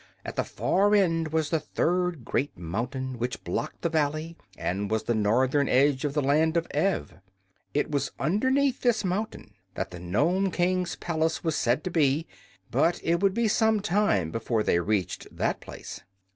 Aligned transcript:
At 0.25 0.35
the 0.35 0.43
far 0.43 0.95
end 0.95 1.27
was 1.27 1.51
the 1.51 1.59
third 1.59 2.25
great 2.25 2.57
mountain, 2.57 3.19
which 3.19 3.43
blocked 3.43 3.83
the 3.83 3.89
valley 3.89 4.35
and 4.57 4.89
was 4.89 5.03
the 5.03 5.13
northern 5.13 5.69
edge 5.69 6.05
of 6.05 6.15
the 6.15 6.23
Land 6.23 6.57
of 6.57 6.65
Ev. 6.71 7.19
It 7.75 7.91
was 7.91 8.11
underneath 8.19 8.81
this 8.81 9.05
mountain 9.05 9.53
that 9.75 9.91
the 9.91 9.99
Nome 9.99 10.49
King's 10.49 10.95
palace 10.95 11.43
was 11.43 11.55
said 11.55 11.83
to 11.83 11.91
be; 11.91 12.25
but 12.71 12.99
it 13.03 13.19
would 13.19 13.35
be 13.35 13.47
some 13.47 13.79
time 13.79 14.31
before 14.31 14.63
they 14.63 14.79
reached 14.79 15.27
that 15.37 15.59
place. 15.61 16.01